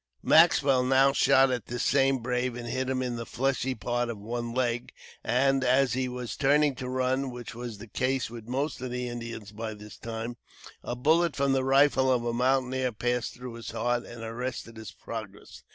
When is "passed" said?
12.91-13.35